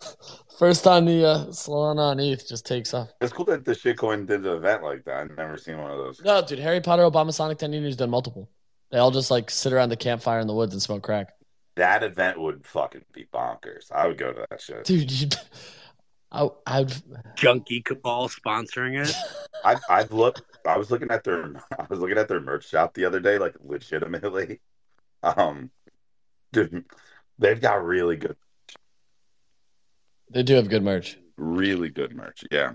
[0.58, 3.08] first time the uh, Solana on ETH just takes off.
[3.20, 5.16] It's cool that the shitcoin did the event like that.
[5.16, 6.20] I've never seen one of those.
[6.22, 8.50] No, dude, Harry Potter, Obama, Sonic 10 has done multiple.
[8.90, 11.32] They all just like sit around the campfire in the woods and smoke crack.
[11.78, 13.92] That event would fucking be bonkers.
[13.92, 14.84] I would go to that shit.
[14.84, 15.28] Dude, you,
[16.32, 16.92] I, I'd,
[17.36, 19.14] Junkie Cabal sponsoring it.
[19.64, 20.42] I I've looked.
[20.66, 21.44] I was looking at their.
[21.78, 24.60] I was looking at their merch shop the other day, like legitimately.
[25.20, 25.72] Um,
[26.52, 26.84] dude,
[27.40, 28.36] they've got really good,
[30.30, 31.18] they do have good merch.
[31.36, 32.44] really good merch.
[32.52, 32.74] Yeah,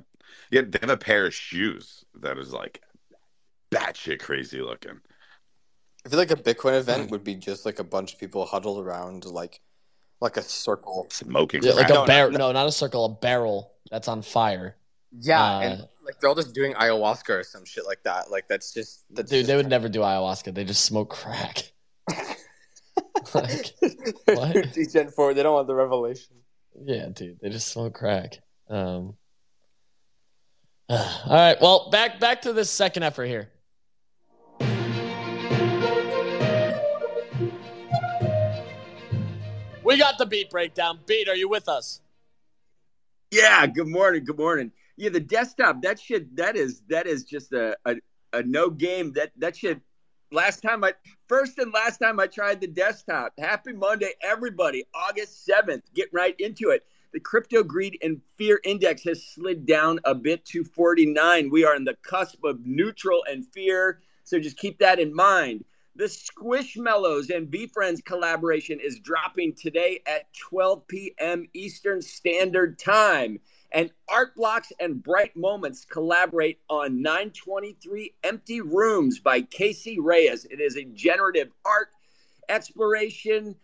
[0.52, 0.64] yeah.
[0.68, 2.82] They have a pair of shoes that is like
[3.72, 5.00] batshit crazy looking.
[6.06, 8.84] I feel like a Bitcoin event would be just like a bunch of people huddled
[8.86, 9.62] around like
[10.20, 11.08] like a circle.
[11.10, 11.64] Smoking.
[11.64, 12.32] Yeah, like a No, barrel.
[12.32, 12.38] no.
[12.40, 14.76] No, not a circle, a barrel that's on fire.
[15.20, 18.32] Yeah, Uh, and like they're all just doing ayahuasca or some shit like that.
[18.32, 20.54] Like that's just that's Dude, just they would never do ayahuasca.
[20.54, 21.72] They just smoke crack.
[23.34, 23.74] like,
[24.26, 24.78] what?
[24.92, 25.34] Gen four.
[25.34, 26.36] They don't want the revelation.
[26.84, 28.40] yeah, dude, they just smoke crack.
[28.70, 29.16] Um,
[30.90, 30.98] all
[31.30, 33.50] right, well, back back to this second effort here.
[39.94, 40.98] We got the beat breakdown.
[41.06, 42.02] Beat, are you with us?
[43.30, 44.26] Yeah, good morning.
[44.26, 44.72] Good morning.
[44.98, 47.98] Yeah, the desktop, that shit, that is that is just a a,
[48.34, 49.14] a no game.
[49.14, 49.80] That that shit
[50.32, 50.96] last time I
[51.28, 53.34] first and last time I tried the desktop.
[53.38, 54.84] Happy Monday, everybody.
[54.96, 55.84] August 7th.
[55.94, 56.88] Get right into it.
[57.14, 61.52] The crypto greed and fear index has slid down a bit to 49.
[61.52, 64.02] We are in the cusp of neutral and fear.
[64.24, 65.66] So just keep that in mind.
[65.96, 71.48] The Squishmallows and VeeFriends collaboration is dropping today at 12 p.m.
[71.54, 73.40] Eastern Standard Time.
[73.72, 80.46] And Art Blocks and Bright Moments collaborate on 923 Empty Rooms by Casey Reas.
[80.46, 81.90] It is a generative art
[82.50, 83.56] exploration.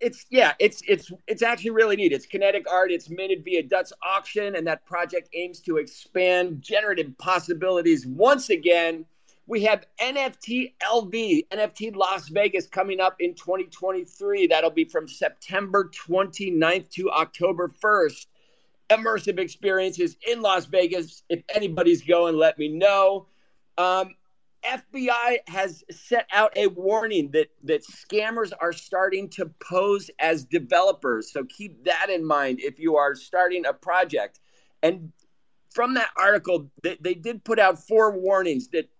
[0.00, 2.12] It's yeah, it's it's it's actually really neat.
[2.12, 2.92] It's kinetic art.
[2.92, 9.04] It's minted via Dutch auction, and that project aims to expand generative possibilities once again.
[9.48, 14.46] We have NFT LV, NFT Las Vegas coming up in 2023.
[14.46, 18.26] That'll be from September 29th to October 1st.
[18.90, 21.22] immersive experiences in Las Vegas.
[21.30, 23.28] If anybody's going, let me know.
[23.78, 24.16] Um,
[24.64, 31.32] FBI has set out a warning that that scammers are starting to pose as developers.
[31.32, 34.40] So keep that in mind if you are starting a project.
[34.82, 35.10] And
[35.70, 38.90] from that article, they, they did put out four warnings that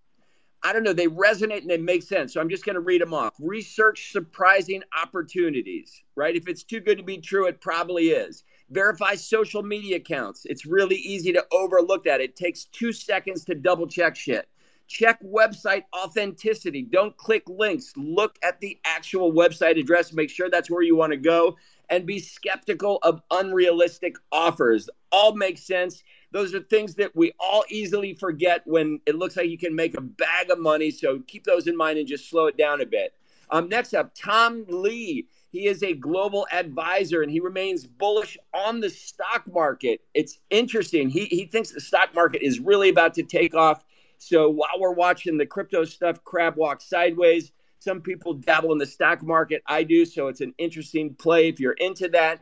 [0.62, 2.34] I don't know, they resonate and they make sense.
[2.34, 3.34] So I'm just going to read them off.
[3.38, 6.34] Research surprising opportunities, right?
[6.34, 8.44] If it's too good to be true, it probably is.
[8.70, 10.44] Verify social media accounts.
[10.44, 12.20] It's really easy to overlook that.
[12.20, 14.48] It takes two seconds to double check shit.
[14.88, 16.82] Check website authenticity.
[16.82, 17.92] Don't click links.
[17.96, 20.12] Look at the actual website address.
[20.12, 21.56] Make sure that's where you want to go
[21.90, 24.88] and be skeptical of unrealistic offers.
[25.12, 26.02] All makes sense.
[26.30, 29.96] Those are things that we all easily forget when it looks like you can make
[29.96, 30.90] a bag of money.
[30.90, 33.14] So keep those in mind and just slow it down a bit.
[33.50, 35.26] Um, next up, Tom Lee.
[35.50, 40.02] He is a global advisor and he remains bullish on the stock market.
[40.12, 41.08] It's interesting.
[41.08, 43.84] He, he thinks the stock market is really about to take off.
[44.18, 48.86] So while we're watching the crypto stuff crab walk sideways, some people dabble in the
[48.86, 49.62] stock market.
[49.66, 50.04] I do.
[50.04, 52.40] So it's an interesting play if you're into that.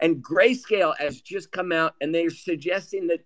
[0.00, 3.20] And Grayscale has just come out and they're suggesting that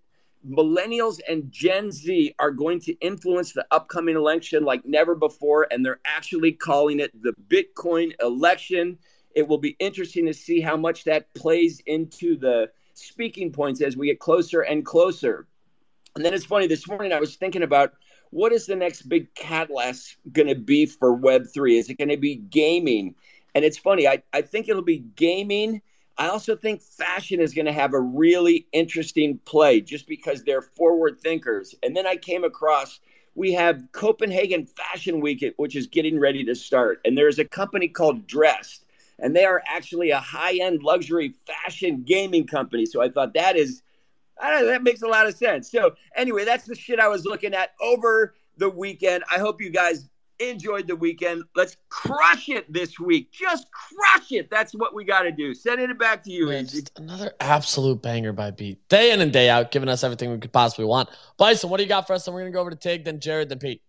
[0.49, 5.67] millennials and Gen Z are going to influence the upcoming election like never before.
[5.71, 8.99] And they're actually calling it the Bitcoin election.
[9.35, 13.97] It will be interesting to see how much that plays into the speaking points as
[13.97, 15.47] we get closer and closer.
[16.15, 17.95] And then it's funny, this morning I was thinking about
[18.31, 21.79] what is the next big catalyst going to be for Web3?
[21.79, 23.15] Is it going to be gaming?
[23.55, 25.83] And it's funny, I, I think it'll be gaming
[26.23, 30.63] I also think fashion is going to have a really interesting play just because they're
[30.63, 31.75] forward thinkers.
[31.83, 33.01] And then I came across
[33.35, 37.01] we have Copenhagen Fashion Week, which is getting ready to start.
[37.05, 38.85] And there's a company called Dressed,
[39.19, 42.87] and they are actually a high end luxury fashion gaming company.
[42.87, 43.83] So I thought that is,
[44.41, 45.73] I don't know, that makes a lot of sense.
[45.73, 49.25] So anyway, that's the shit I was looking at over the weekend.
[49.29, 51.45] I hope you guys enjoyed the weekend.
[51.55, 53.33] Let's crush it this week.
[53.33, 54.51] Just crush it.
[54.51, 55.55] That's what we got to do.
[55.55, 58.89] Sending it back to you, Man, another absolute banger by Beat.
[58.89, 61.09] Day in and day out, giving us everything we could possibly want.
[61.37, 62.27] Bison, what do you got for us?
[62.27, 63.83] And we're going to go over to Tig, then Jared, then Pete.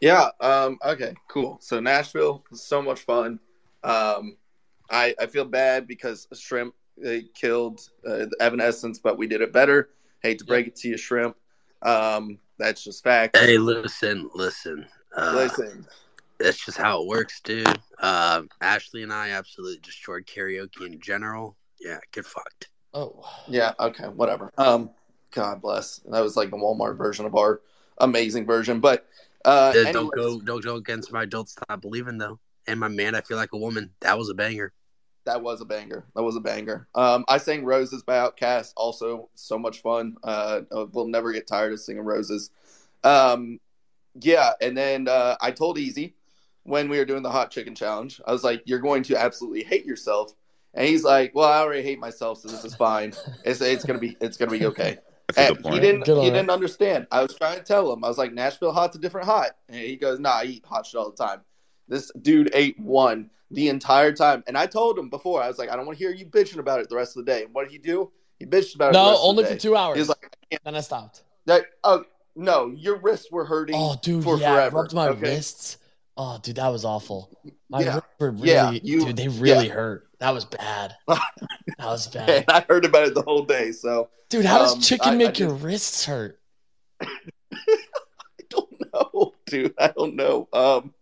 [0.00, 0.28] Yeah.
[0.40, 1.14] Um, okay.
[1.28, 1.58] Cool.
[1.60, 3.38] So Nashville was so much fun.
[3.84, 4.36] Um,
[4.90, 9.90] I I feel bad because Shrimp they killed uh, Evanescence, but we did it better.
[10.22, 11.36] Hate to break it to you, Shrimp.
[11.82, 13.36] Um, that's just fact.
[13.36, 14.86] Hey, listen, listen.
[15.16, 15.86] Uh, listen.
[16.38, 17.66] That's just how it works, dude.
[17.98, 21.56] Uh, Ashley and I absolutely destroyed karaoke in general.
[21.80, 22.68] Yeah, get fucked.
[22.94, 23.24] Oh.
[23.48, 23.72] Yeah.
[23.78, 24.08] Okay.
[24.08, 24.52] Whatever.
[24.58, 24.90] Um.
[25.32, 25.98] God bless.
[26.10, 27.60] That was like the Walmart version of our
[27.98, 29.06] amazing version, but
[29.44, 32.38] uh, anyways, don't go, don't go against my don't stop believing though.
[32.66, 33.90] And my man, I feel like a woman.
[34.00, 34.72] That was a banger.
[35.24, 36.04] That was a banger.
[36.14, 36.88] That was a banger.
[36.94, 38.72] Um, I sang Roses by Outkast.
[38.76, 40.16] Also, so much fun.
[40.22, 42.50] Uh, we'll never get tired of singing Roses.
[43.04, 43.60] Um,
[44.20, 46.14] yeah, and then uh, I told Easy
[46.64, 49.62] when we were doing the hot chicken challenge, I was like, "You're going to absolutely
[49.62, 50.34] hate yourself,"
[50.74, 53.12] and he's like, "Well, I already hate myself, so this is fine.
[53.44, 54.98] It's it's gonna be it's gonna be okay."
[55.36, 57.06] And he didn't he didn't understand.
[57.12, 58.04] I was trying to tell him.
[58.04, 60.86] I was like, "Nashville hot's a different hot," and he goes, "Nah, I eat hot
[60.86, 61.42] shit all the time."
[61.90, 64.42] This dude ate one the entire time.
[64.46, 66.58] And I told him before, I was like, I don't want to hear you bitching
[66.60, 67.44] about it the rest of the day.
[67.44, 68.10] And what did he do?
[68.38, 68.92] He bitched about it.
[68.94, 69.98] No, only for two hours.
[69.98, 71.24] He's like, I then I stopped.
[71.44, 72.04] That, oh,
[72.36, 73.74] no, your wrists were hurting.
[73.76, 74.76] Oh, dude, for yeah, forever.
[74.78, 75.20] rubbed my okay?
[75.20, 75.76] wrists.
[76.16, 77.36] Oh, dude, that was awful.
[77.68, 77.94] My Yeah.
[77.94, 79.72] wrists were really, Yeah, you- dude, they really yeah.
[79.74, 80.06] hurt.
[80.20, 80.94] That was bad.
[81.08, 82.28] That was bad.
[82.30, 83.72] And I heard about it the whole day.
[83.72, 86.38] So Dude, how does Um, chicken I- I make your just- wrists hurt?
[87.02, 87.06] I
[88.48, 89.74] don't know, dude.
[89.78, 90.48] I don't know.
[90.52, 90.94] Um,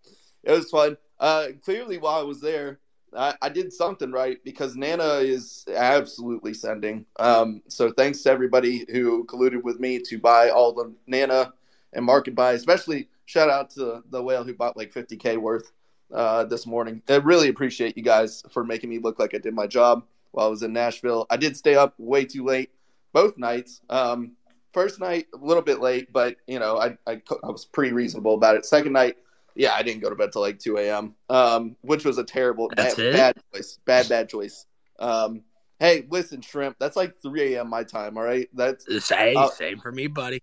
[0.49, 0.97] it was fun.
[1.21, 2.81] Uh, clearly, while I was there,
[3.17, 7.05] I, I did something right because Nana is absolutely sending.
[7.19, 11.53] Um, so thanks to everybody who colluded with me to buy all the Nana
[11.93, 12.53] and market buy.
[12.53, 15.71] Especially shout out to the whale who bought like 50k worth
[16.13, 17.03] uh, this morning.
[17.09, 20.47] I really appreciate you guys for making me look like I did my job while
[20.47, 21.27] I was in Nashville.
[21.29, 22.71] I did stay up way too late
[23.13, 23.83] both nights.
[23.91, 24.33] Um,
[24.73, 28.35] first night a little bit late, but you know I I, I was pretty reasonable
[28.35, 28.65] about it.
[28.65, 29.17] Second night,
[29.59, 32.69] yeah, I didn't go to bed till like two a.m., um, which was a terrible
[32.69, 33.79] bad, bad choice.
[33.85, 34.67] Bad bad choice.
[35.01, 35.43] Um,
[35.81, 37.69] hey, listen, shrimp, that's like three a.m.
[37.69, 38.17] my time.
[38.17, 40.41] All right, that's Same, Uh, same for me, buddy.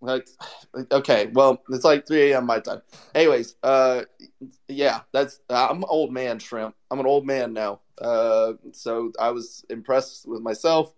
[0.00, 0.28] like
[0.92, 2.46] okay, well, it's like three a.m.
[2.46, 2.80] my time.
[3.12, 4.02] Anyways, uh,
[4.68, 6.76] yeah, that's I'm an old man, shrimp.
[6.92, 7.80] I'm an old man now.
[8.00, 10.94] Uh, so I was impressed with myself,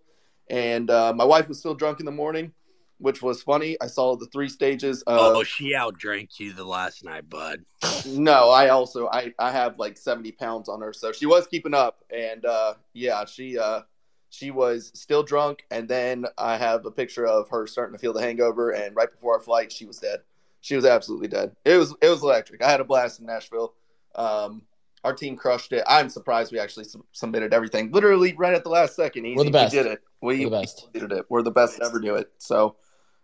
[0.47, 2.53] and uh, my wife was still drunk in the morning,
[2.99, 3.77] which was funny.
[3.81, 5.01] I saw the three stages.
[5.03, 7.63] Of, oh, she outdrank you the last night, bud.
[8.05, 11.73] no, I also I I have like 70 pounds on her, so she was keeping
[11.73, 13.81] up, and uh, yeah, she uh
[14.29, 18.13] she was still drunk, and then I have a picture of her starting to feel
[18.13, 20.19] the hangover, and right before our flight, she was dead.
[20.61, 21.55] She was absolutely dead.
[21.65, 22.63] It was it was electric.
[22.63, 23.73] I had a blast in Nashville.
[24.15, 24.63] Um,
[25.03, 25.83] our team crushed it.
[25.87, 29.25] I'm surprised we actually sub- submitted everything literally right at the last second.
[29.25, 29.37] Easy.
[29.37, 29.73] We're the best.
[29.73, 30.01] We did it.
[30.21, 30.87] We, We're the best.
[30.93, 31.25] we did it.
[31.29, 32.31] We're the best to ever do it.
[32.39, 32.75] So,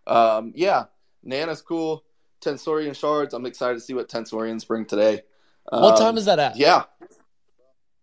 [0.07, 0.85] um, yeah,
[1.23, 2.03] Nana's cool.
[2.41, 3.33] Tensorian shards.
[3.33, 5.21] I'm excited to see what Tensorians bring today.
[5.69, 6.57] What Um, time is that at?
[6.57, 6.83] Yeah,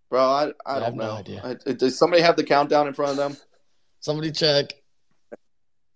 [0.08, 0.20] bro.
[0.22, 1.12] I I I don't have no know.
[1.16, 1.58] idea.
[1.66, 3.36] I- does somebody have the countdown in front of them?
[4.00, 4.72] Somebody check.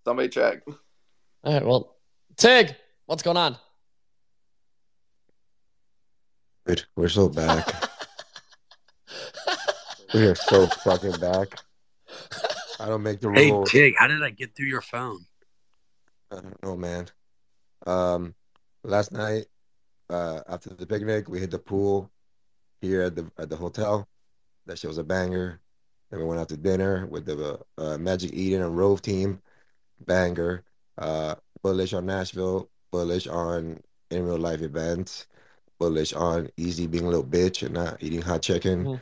[0.03, 0.61] Somebody check.
[0.67, 1.65] All right.
[1.65, 1.95] Well,
[2.37, 2.75] Tig,
[3.07, 3.57] what's going on?
[6.67, 7.67] Dude, we're so back.
[10.13, 11.47] we are so fucking back.
[12.79, 13.71] I don't make the rules.
[13.71, 13.79] Hey.
[13.91, 15.25] Tig, how did I get through your phone?
[16.31, 17.07] I don't know, man.
[17.85, 18.33] Um,
[18.83, 19.45] last night,
[20.09, 22.11] uh, after the picnic, we hit the pool
[22.81, 24.07] here at the at the hotel.
[24.65, 25.59] That shit was a banger.
[26.09, 29.41] Then we went out to dinner with the uh, Magic Eden and Rove team.
[30.05, 30.63] Banger.
[30.97, 32.69] Uh, bullish on Nashville.
[32.91, 33.79] Bullish on
[34.11, 35.27] in real life events.
[35.79, 38.85] Bullish on Easy being a little bitch and not eating hot chicken.
[38.85, 39.01] Mhm.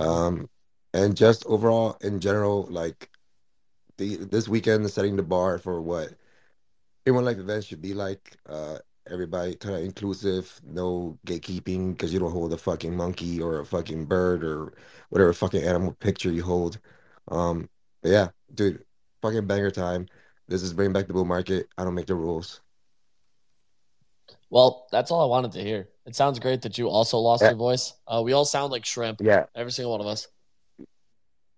[0.00, 0.50] Um,
[0.92, 3.10] and just overall in general, like
[3.98, 6.14] the this weekend setting the bar for what
[7.12, 8.36] real life events should be like.
[8.48, 8.78] Uh,
[9.10, 13.66] everybody kind of inclusive, no gatekeeping because you don't hold a fucking monkey or a
[13.66, 14.72] fucking bird or
[15.10, 16.78] whatever fucking animal picture you hold.
[17.28, 17.68] Um,
[18.02, 18.82] but yeah, dude,
[19.20, 20.06] fucking banger time.
[20.48, 21.68] This is bringing back the bull market.
[21.76, 22.60] I don't make the rules.
[24.50, 25.88] Well, that's all I wanted to hear.
[26.06, 27.50] It sounds great that you also lost Yeah.
[27.50, 27.92] your voice.
[28.06, 29.20] Uh, we all sound like shrimp.
[29.20, 30.28] Yeah, Every single one of us.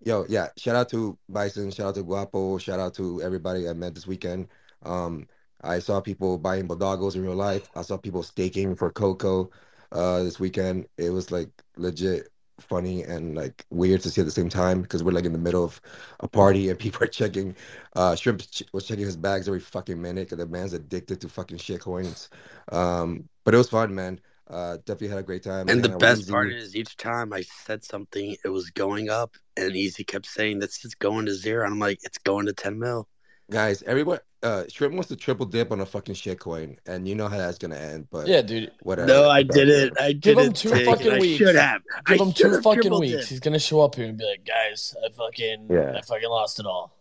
[0.05, 0.49] Yo, yeah.
[0.57, 1.71] Shout out to Bison.
[1.71, 2.59] Shout out to Guapo.
[2.59, 4.49] Shout out to everybody I met this weekend.
[4.85, 5.27] Um,
[5.66, 7.68] I saw people buying bodagos in real life.
[7.74, 9.50] I saw people staking for cocoa
[9.92, 10.87] uh, this weekend.
[10.96, 12.29] It was like legit
[12.61, 15.38] funny and like weird to see at the same time because we're like in the
[15.38, 15.81] middle of
[16.20, 17.55] a party and people are checking.
[17.94, 21.29] Uh, Shrimp ch- was checking his bags every fucking minute because the man's addicted to
[21.29, 22.31] fucking shit coins.
[22.72, 24.20] Um, but it was fun, man.
[24.48, 25.68] Uh, definitely had a great time.
[25.68, 28.70] And the hanging out with best part is each time I said something, it was
[28.70, 31.64] going up, and Easy kept saying that's just going to zero.
[31.64, 33.09] And I'm like, it's going to 10 mil.
[33.49, 37.15] Guys, everyone, uh, Shrimp wants to triple dip on a fucking shit coin, and you
[37.15, 38.09] know how that's gonna end.
[38.11, 38.73] But Yeah, dude.
[38.83, 39.07] whatever.
[39.07, 40.01] No, I It's out didn't.
[40.01, 40.57] I Give him didn't.
[40.57, 41.83] two Tig, fucking and I should have.
[42.07, 43.25] Give I him two have fucking weeks.
[43.25, 43.29] it.
[43.29, 45.93] He's gonna show up here and be like, guys, I fucking, Yeah.
[45.97, 46.93] I fucking lost it all.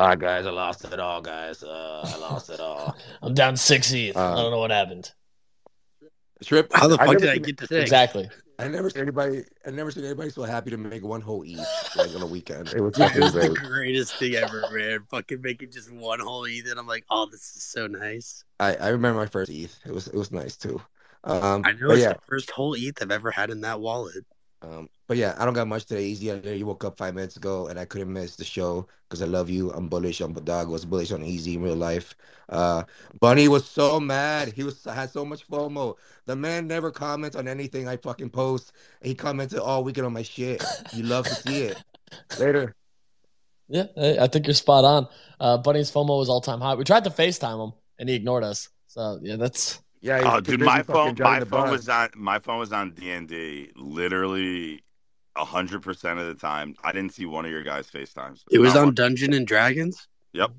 [0.00, 1.62] All right, guys, I lost it all, guys.
[1.62, 2.96] Uh, I lost it all.
[3.22, 4.16] I'm down six ETH.
[4.16, 5.12] I Uh, don't know what happened.
[6.42, 6.68] Shrimp.
[6.72, 7.82] How the fuck never did I get to six?
[7.82, 8.28] Exactly.
[8.60, 9.44] I never seen anybody.
[9.64, 12.68] I never seen anybody so happy to make one whole ETH like on a weekend.
[12.68, 15.00] It was It was the greatest thing ever, man.
[15.10, 18.44] Fucking making just one whole ETH, and I'm like, oh, this is so nice.
[18.58, 19.78] I, I remember my first ETH.
[19.86, 20.80] It was it was nice too.
[21.24, 24.24] Um, I know it's yeah, the first whole ETH I've ever had in that wallet.
[24.62, 26.04] Um, but yeah, I don't got much today.
[26.04, 26.26] Easy.
[26.26, 29.48] You woke up five minutes ago, and I couldn't miss the show because I love
[29.48, 29.70] you.
[29.70, 32.14] I'm bullish on Bodagos, bullish on Easy in real life.
[32.48, 32.82] Uh,
[33.20, 34.52] Bunny was so mad.
[34.52, 35.96] He was had so much FOMO.
[36.26, 38.72] The man never comments on anything I fucking post.
[39.02, 40.62] He commented all weekend on my shit.
[40.92, 41.82] You love to see it.
[42.38, 42.74] Later.
[43.68, 45.08] Yeah, I think you're spot on.
[45.38, 46.74] Uh, Bunny's FOMO was all time high.
[46.74, 48.70] We tried to FaceTime him and he ignored us.
[48.86, 50.20] So yeah, that's Yeah.
[50.24, 53.10] Oh, he's too dude, my phone, my phone was on, my phone was on D
[53.10, 53.70] and D.
[53.76, 54.82] Literally,
[55.36, 58.44] hundred percent of the time, I didn't see one of your guys' FaceTimes.
[58.50, 58.94] It was Not on one.
[58.94, 60.06] Dungeon and Dragons.
[60.32, 60.50] Yep.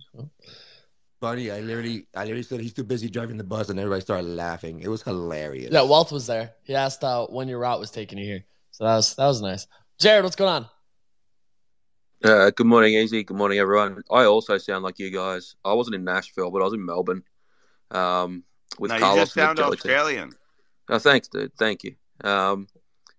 [1.22, 4.26] Buddy, I literally, I literally said he's too busy driving the bus, and everybody started
[4.26, 4.80] laughing.
[4.80, 5.72] It was hilarious.
[5.72, 5.82] yeah.
[5.82, 6.54] Wealth was there.
[6.64, 8.46] He asked uh, when your route was taking you here.
[8.72, 9.68] So that was that was nice.
[10.00, 10.70] Jared, what's going on?
[12.24, 13.24] Uh, good morning, Easy.
[13.24, 14.02] Good morning, everyone.
[14.10, 15.56] I also sound like you guys.
[15.64, 17.24] I wasn't in Nashville, but I was in Melbourne
[17.92, 18.44] um,
[18.78, 20.34] with no, you Carlos just and sound Australian.
[20.90, 21.54] No, thanks, dude.
[21.56, 21.96] Thank you.
[22.24, 22.68] Um,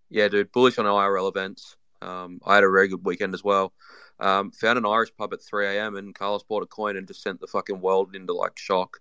[0.08, 0.52] yeah, dude.
[0.52, 1.76] Bullish on IRL events.
[2.02, 3.72] Um, I had a very good weekend as well.
[4.18, 5.96] Um, found an Irish pub at 3 a.m.
[5.96, 8.98] and Carlos bought a coin and just sent the fucking world into like shock.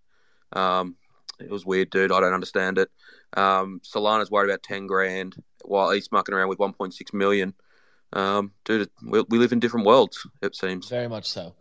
[0.53, 0.95] Um,
[1.39, 2.11] it was weird, dude.
[2.11, 2.89] I don't understand it.
[3.35, 7.53] Um, Solana's worried about 10 grand while he's mucking around with 1.6 million.
[8.13, 10.89] Um, dude, we, we live in different worlds, it seems.
[10.89, 11.53] Very much so.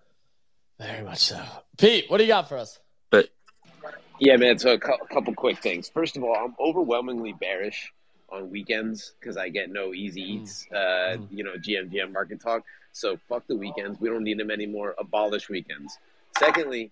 [0.78, 1.42] Very much so.
[1.76, 2.78] Pete, what do you got for us?
[4.18, 4.58] Yeah, man.
[4.58, 5.88] So a cou- couple quick things.
[5.88, 7.92] First of all, I'm overwhelmingly bearish
[8.30, 10.66] on weekends because I get no easy eats.
[10.72, 12.64] Uh, you know, GMGM market talk.
[12.92, 14.00] So fuck the weekends.
[14.00, 14.94] We don't need them anymore.
[14.98, 15.98] Abolish weekends.
[16.38, 16.90] Secondly,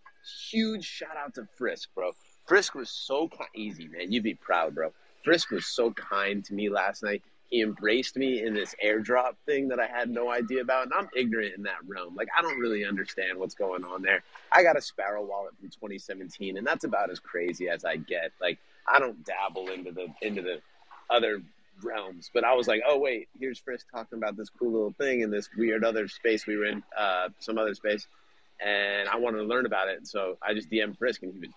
[0.51, 2.13] huge shout out to Frisk, bro.
[2.47, 4.13] Frisk was so ki- easy, man.
[4.13, 4.93] You'd be proud, bro.
[5.25, 7.23] Frisk was so kind to me last night.
[7.51, 11.09] He embraced me in this airdrop thing that I had no idea about, and I'm
[11.15, 12.17] ignorant in that realm.
[12.17, 14.23] Like I don't really understand what's going on there.
[14.51, 18.33] I got a Sparrow wallet from 2017, and that's about as crazy as I get.
[18.41, 20.61] Like I don't dabble into the into the
[21.09, 21.41] other
[21.83, 22.31] realms.
[22.33, 25.31] But I was like, oh wait, here's Frisk talking about this cool little thing in
[25.31, 28.07] this weird other space we were in, uh, some other space,
[28.65, 30.07] and I wanted to learn about it.
[30.07, 31.51] So I just DM'd Frisk, and he was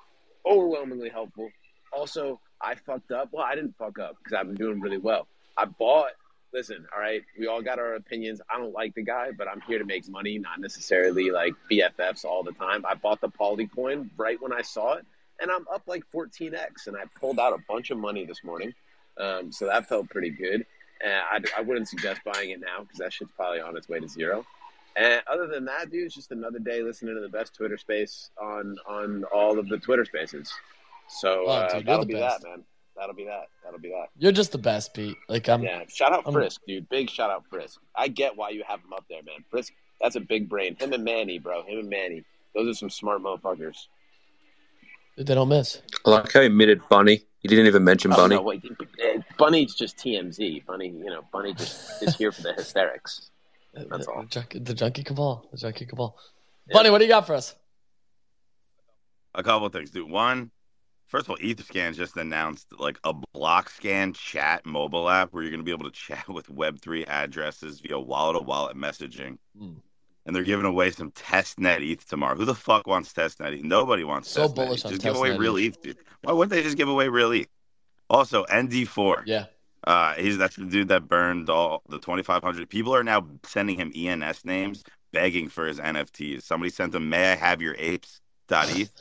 [0.45, 1.49] overwhelmingly helpful.
[1.91, 3.29] Also, I fucked up.
[3.31, 5.27] Well, I didn't fuck up because I've been doing really well.
[5.59, 6.11] I bought.
[6.51, 8.41] Listen, all right, we all got our opinions.
[8.51, 12.25] I don't like the guy, but I'm here to make money, not necessarily like BFFs
[12.25, 12.83] all the time.
[12.87, 15.05] I bought the Poly coin right when I saw it,
[15.39, 18.73] and I'm up like 14x, and I pulled out a bunch of money this morning.
[19.19, 20.65] Um, so that felt pretty good.
[21.05, 23.99] And I, I wouldn't suggest buying it now because that shit's probably on its way
[23.99, 24.43] to zero.
[24.95, 28.31] And other than that, dude, it's just another day listening to the best Twitter space
[28.41, 30.51] on on all of the Twitter spaces.
[31.07, 32.41] So Oh, uh, that'll be best.
[32.41, 32.63] that, man.
[32.99, 33.47] That'll be that.
[33.63, 34.07] That'll be that.
[34.17, 35.15] You're just the best, Pete.
[35.29, 35.63] Like I'm.
[35.63, 36.87] Yeah, shout out I'm- Frisk, dude.
[36.89, 37.79] Big shout out Frisk.
[37.95, 39.43] I get why you have him up there, man.
[39.49, 39.71] Frisk,
[40.01, 40.75] that's a big brain.
[40.75, 41.63] Him and Manny, bro.
[41.63, 42.23] Him and Manny.
[42.53, 43.87] Those are some smart motherfuckers.
[45.17, 45.81] They don't miss.
[46.05, 47.21] I like how he admitted Bunny.
[47.41, 48.35] He didn't even mention Oh, Bunny.
[48.35, 48.63] no, wait.
[49.37, 50.65] Bunny's just TMZ.
[50.65, 53.29] Bunny, you know, Bunny just is here for the hysterics.
[53.73, 54.21] That's the, all.
[54.23, 55.45] The junkie, the junkie cabal.
[55.51, 56.17] The junkie cabal.
[56.71, 57.55] Bunny, what do you got for us?
[59.35, 60.09] A couple of things, dude.
[60.09, 60.51] One,
[61.09, 65.59] first of all, Etherscan just announced like a Blockscan Chat mobile app where you're going
[65.59, 69.37] to be able to chat with Web3 addresses via wallet to wallet messaging.
[69.57, 69.73] Hmm.
[70.25, 72.35] And they're giving away some testnet ETH tomorrow.
[72.35, 73.63] Who the fuck wants testnet ETH?
[73.63, 74.85] Nobody wants So testnet bullish ETH.
[74.85, 75.81] on Just give away real ETH.
[75.81, 75.97] Dude.
[76.21, 77.47] Why wouldn't they just give away real ETH?
[78.09, 79.23] Also, ND4.
[79.25, 79.45] Yeah.
[79.85, 82.69] Uh, he's that's the dude that burned all the 2,500.
[82.69, 84.83] People are now sending him ENS names,
[85.13, 86.43] begging for his NFTs.
[86.43, 88.91] Somebody sent him, "May I have your apes?" dot ETH,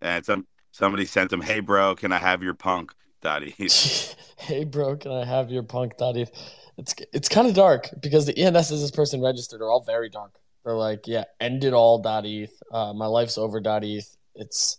[0.00, 0.46] and some
[0.78, 3.42] somebody sent him, "Hey bro, can I have your punk?" dot
[4.38, 6.30] hey, bro, can I have your punk ETH?
[6.76, 10.38] It's it's kind of dark because the ENSs this person registered are all very dark.
[10.64, 12.52] They're like, yeah, end it all ETH.
[12.70, 14.16] Uh, my life's over ETH.
[14.36, 14.78] It's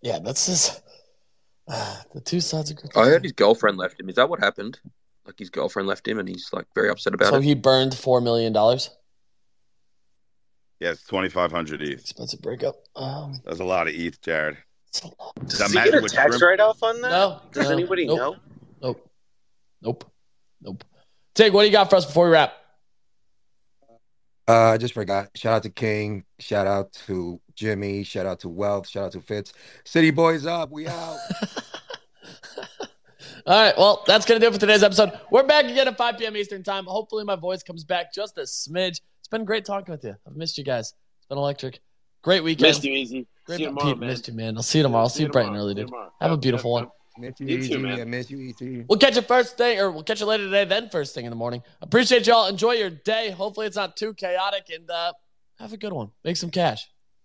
[0.00, 0.82] yeah, that's just
[1.68, 4.08] uh, the two sides of I heard his girlfriend left him.
[4.08, 4.80] Is that what happened?
[5.26, 7.38] Like his girlfriend left him, and he's like very upset about So it.
[7.38, 8.90] So he burned four million dollars.
[10.80, 12.00] Yeah, it's 2,500 ETH.
[12.00, 12.76] Expensive breakup.
[12.94, 14.58] Um, That's a lot of ETH, Jared.
[14.88, 15.34] It's a lot.
[15.46, 17.10] Does Does that he get matter a with tax write off on that?
[17.10, 18.18] No, Does no, anybody nope.
[18.18, 18.36] know?
[18.82, 19.10] Nope.
[19.82, 20.12] Nope.
[20.60, 20.84] Nope.
[21.34, 22.54] Tig, what do you got for us before we wrap?
[24.48, 25.28] Uh, I just forgot.
[25.34, 26.24] Shout out to King.
[26.38, 28.02] Shout out to Jimmy.
[28.02, 28.88] Shout out to Wealth.
[28.88, 29.52] Shout out to Fitz.
[29.84, 30.70] City boys up.
[30.70, 31.18] We out.
[33.46, 33.76] All right.
[33.76, 35.12] Well, that's going to do it for today's episode.
[35.30, 36.34] We're back again at 5 p.m.
[36.36, 36.86] Eastern Time.
[36.86, 39.00] Hopefully, my voice comes back just a smidge.
[39.18, 40.16] It's been great talking with you.
[40.26, 40.94] I've missed you guys.
[41.18, 41.80] It's been electric.
[42.22, 42.68] Great weekend.
[42.68, 43.26] Missed you easy.
[43.48, 44.08] Great See you Pete, man.
[44.10, 44.56] missed you, man.
[44.58, 45.04] I'll see you tomorrow.
[45.04, 45.86] I'll see you bright and early, dude.
[45.86, 46.12] tomorrow.
[46.20, 47.24] Have a beautiful yep, one.
[47.24, 47.40] yep.
[47.40, 47.98] Miss you, You too, man.
[47.98, 48.84] I miss you, easy.
[48.86, 51.30] We'll catch you first thing, or we'll catch you later today, then first thing in
[51.30, 51.62] the morning.
[51.80, 52.46] Appreciate y'all.
[52.46, 53.30] Enjoy your day.
[53.30, 55.14] Hopefully, it's not too chaotic, and uh,
[55.58, 56.10] have a good one.
[56.24, 56.86] Make some cash.